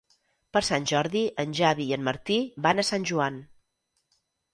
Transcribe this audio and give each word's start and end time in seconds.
Per 0.55 0.61
Sant 0.69 0.85
Jordi 0.91 1.19
en 1.43 1.53
Xavi 1.59 1.85
i 1.89 1.93
en 1.97 2.07
Martí 2.07 2.37
van 2.67 2.81
a 2.81 2.87
Sant 2.89 3.05
Joan. 3.11 3.37